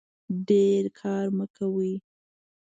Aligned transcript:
ډیر 0.47 0.83
کار 0.99 1.25
مه 1.37 1.45
کوئ 1.55 1.93